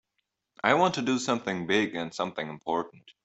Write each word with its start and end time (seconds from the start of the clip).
I 0.63 0.73
want 0.73 0.95
to 0.95 1.03
do 1.03 1.19
something 1.19 1.67
big 1.67 1.93
and 1.93 2.11
something 2.11 2.49
important. 2.49 3.11